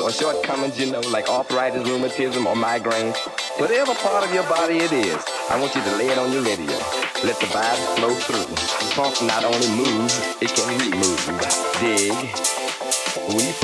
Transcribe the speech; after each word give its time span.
or 0.00 0.10
shortcomings, 0.10 0.78
you 0.78 0.90
know, 0.90 1.00
like 1.00 1.28
arthritis, 1.28 1.88
rheumatism, 1.88 2.46
or 2.46 2.54
migraines, 2.54 3.16
whatever 3.58 3.94
part 3.94 4.24
of 4.24 4.32
your 4.32 4.44
body 4.44 4.78
it 4.78 4.92
is, 4.92 5.18
I 5.50 5.58
want 5.60 5.74
you 5.74 5.82
to 5.82 5.96
lay 5.96 6.08
it 6.08 6.18
on 6.18 6.32
your 6.32 6.42
radio. 6.42 6.76
Let 7.24 7.38
the 7.40 7.46
vibe 7.46 7.96
flow 7.96 8.14
through. 8.14 8.56
Funk 8.94 9.22
not 9.22 9.44
only 9.44 9.68
moves, 9.76 10.18
it 10.40 10.54
can 10.54 10.68
remove. 10.78 11.20
Dig. 11.80 12.12
We 13.28 13.61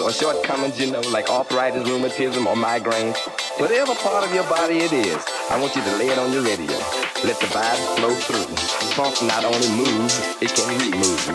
or 0.00 0.12
shortcomings, 0.12 0.78
you 0.78 0.90
know, 0.90 1.00
like 1.12 1.30
arthritis, 1.30 1.88
rheumatism, 1.88 2.46
or 2.46 2.54
migraines, 2.54 3.16
whatever 3.58 3.94
part 3.96 4.24
of 4.24 4.34
your 4.34 4.44
body 4.44 4.78
it 4.78 4.92
is, 4.92 5.16
I 5.50 5.60
want 5.60 5.74
you 5.76 5.82
to 5.82 5.96
lay 5.96 6.08
it 6.08 6.18
on 6.18 6.32
your 6.32 6.42
radio. 6.42 6.76
Let 7.24 7.38
the 7.40 7.46
vibe 7.46 7.96
flow 7.96 8.14
through. 8.14 8.56
Funk 8.94 9.22
not 9.22 9.44
only 9.44 9.68
moves, 9.70 10.18
it 10.40 10.54
can 10.54 10.68
remove. 10.78 11.26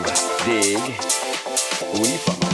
Dig. 0.45 0.77
We 1.99 2.17
funk. 2.17 2.50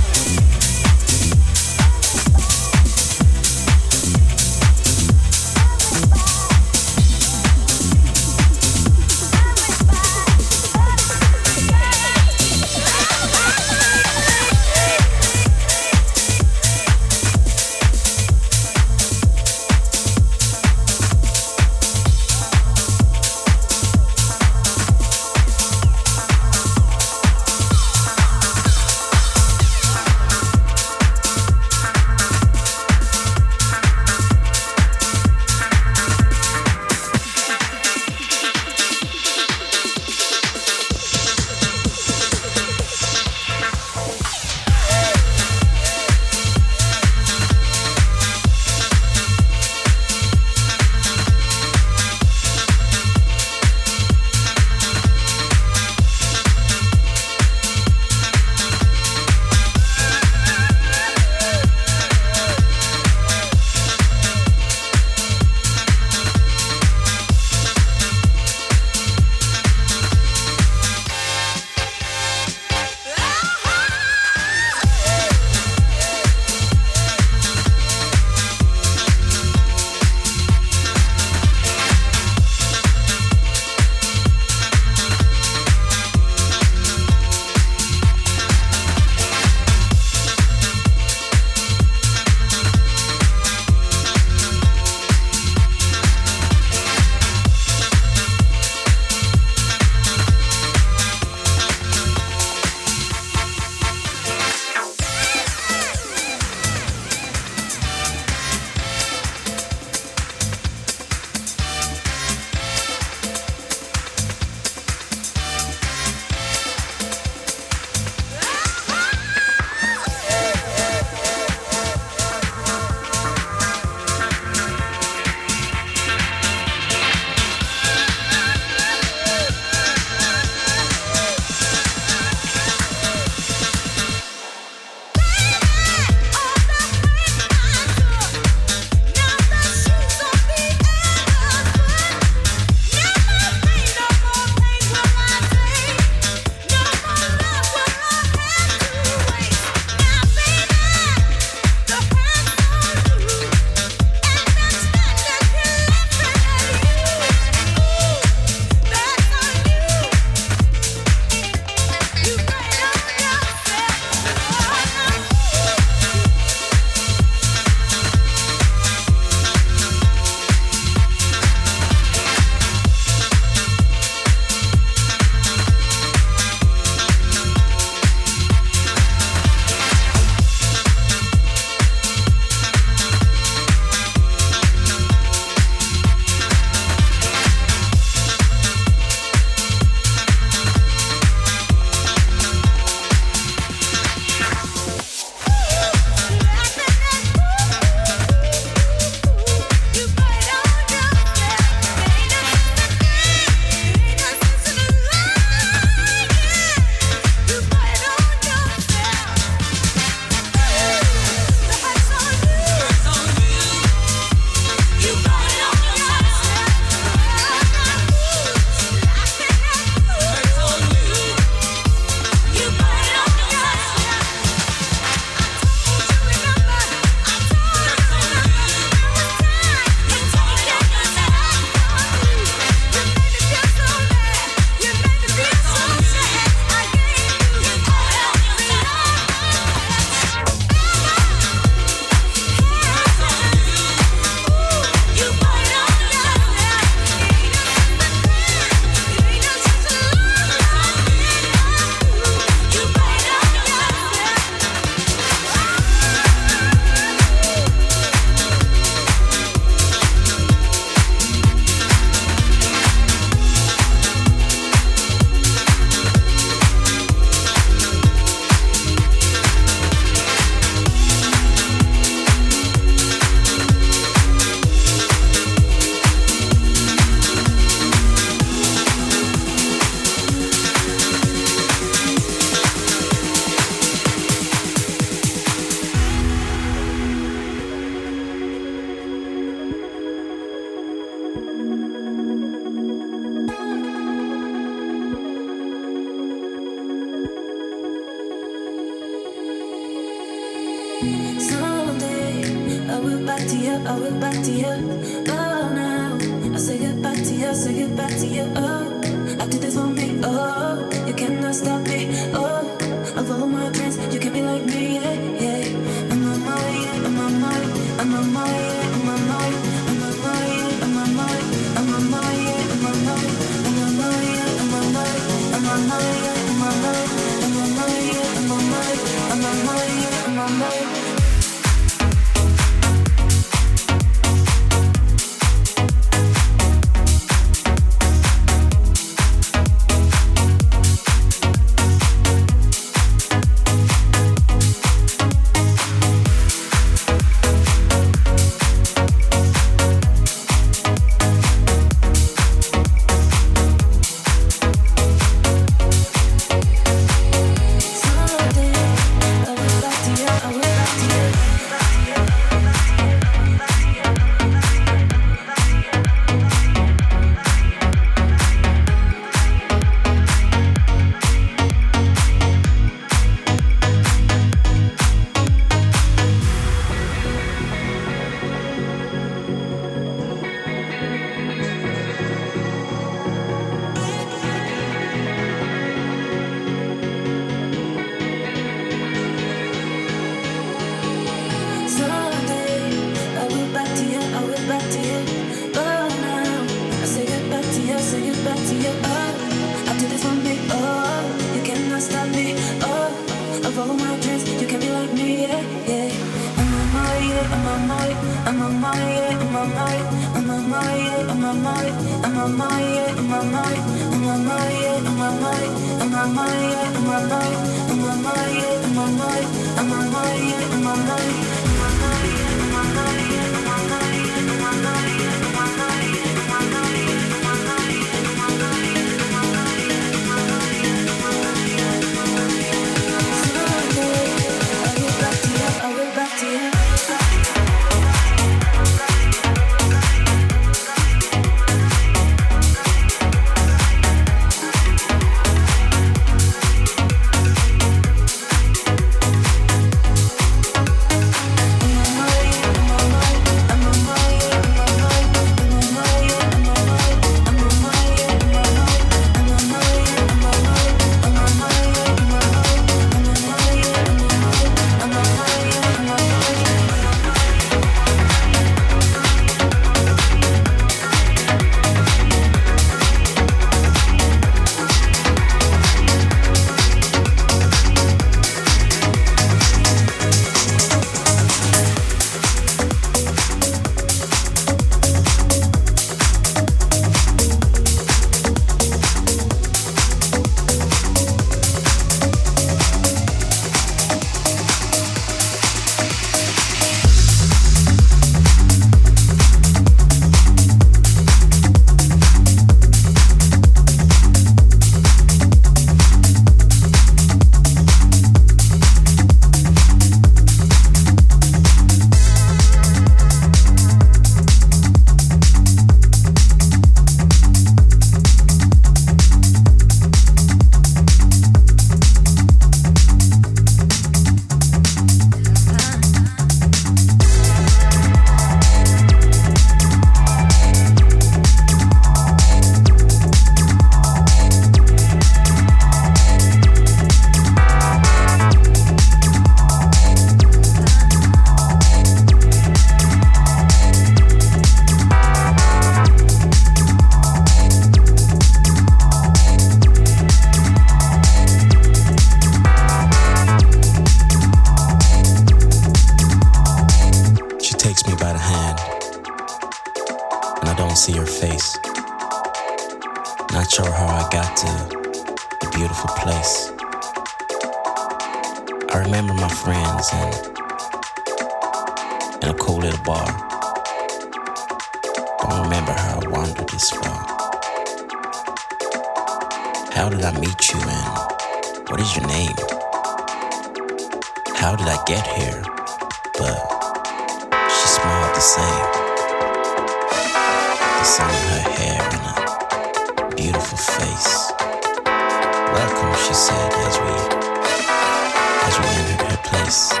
Some 599.70 600.00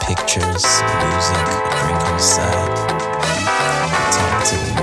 pictures, 0.00 0.62
some 0.64 0.88
music, 1.08 1.44
a 1.44 1.60
drink 1.76 2.00
on 2.00 2.06
uh, 2.06 2.12
the 2.12 2.18
side. 2.18 2.72
Talk 4.12 4.44
to 4.44 4.56
me. 4.56 4.77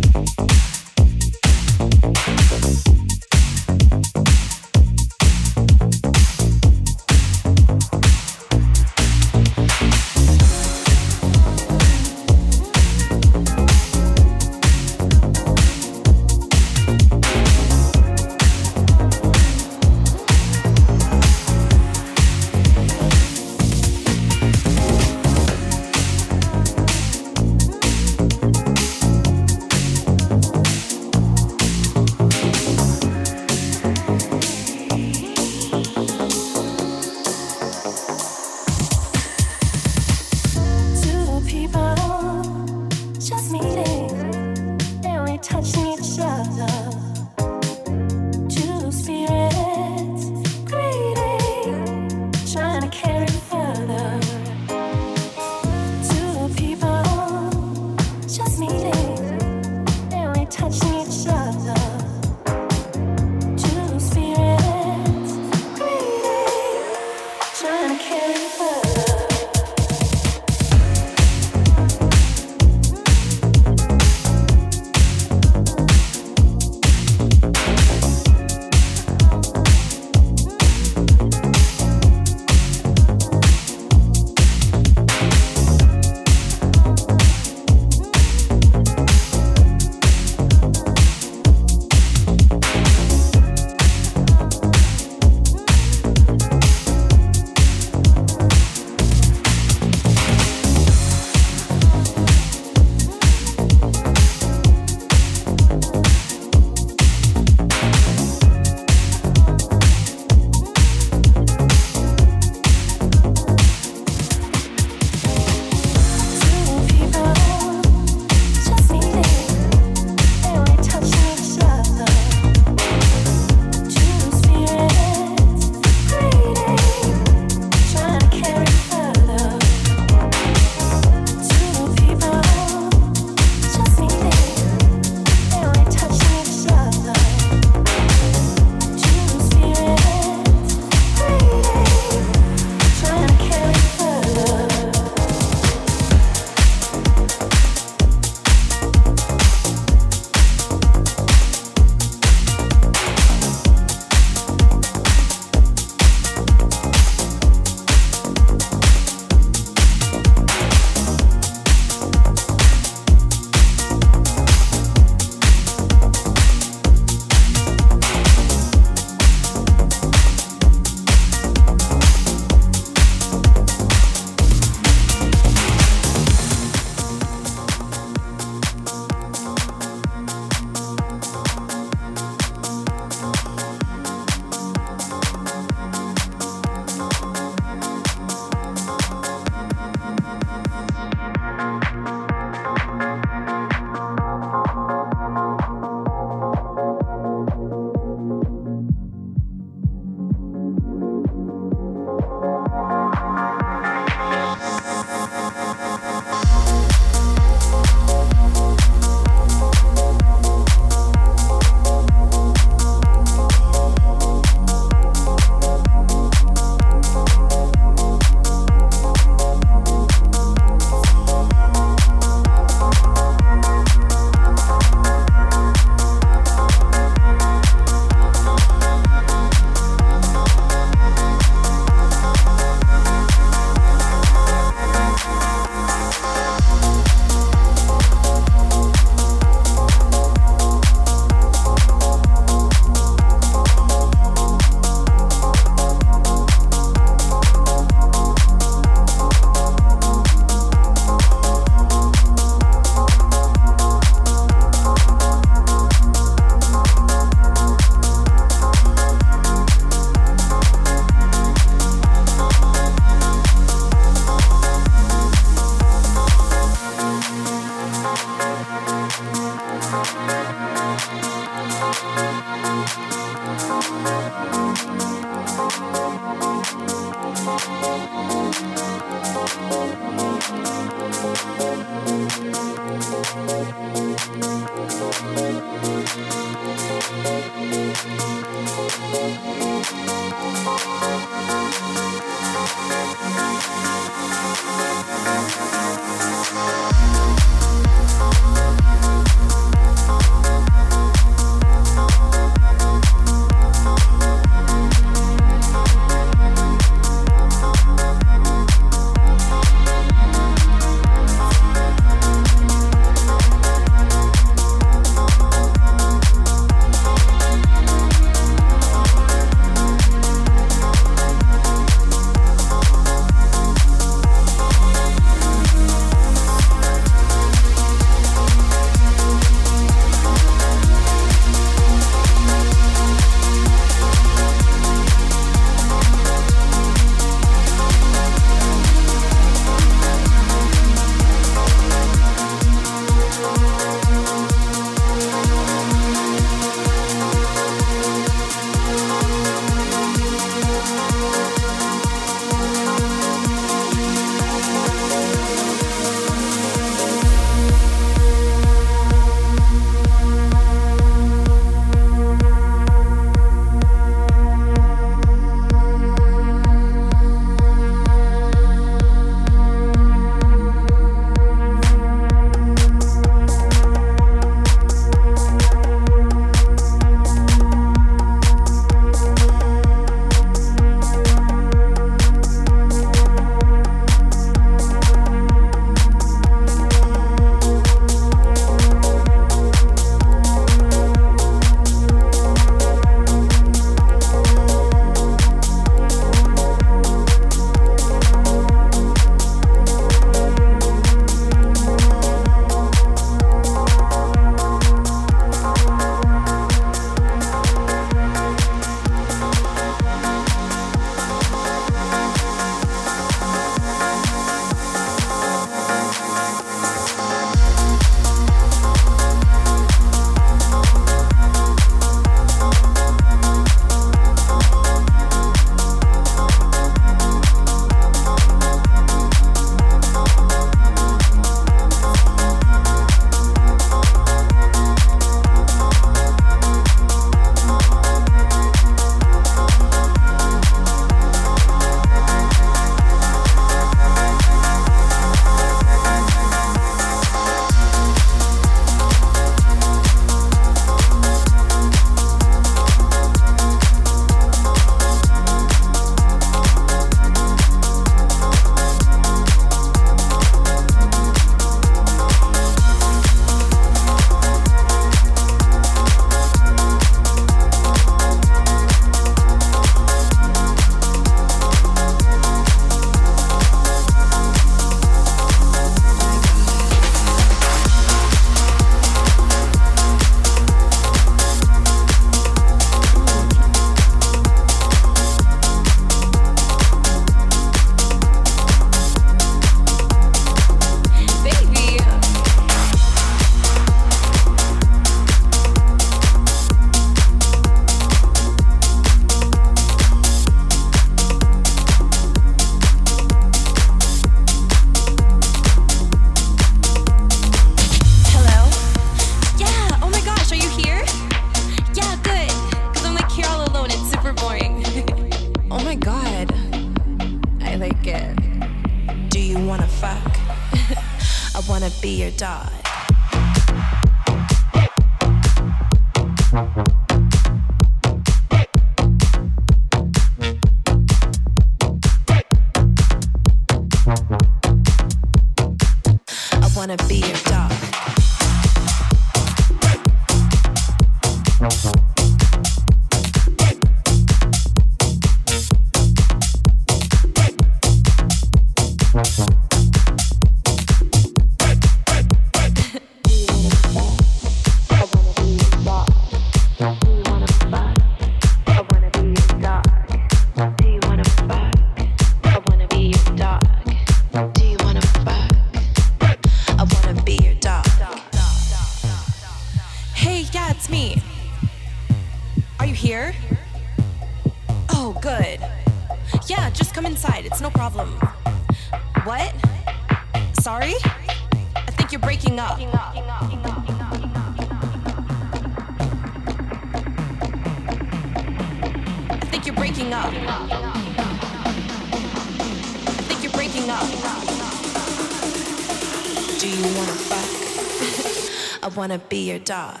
I 599.01 599.03
wanna 599.03 599.17
be 599.17 599.49
your 599.49 599.57
dog. 599.57 600.00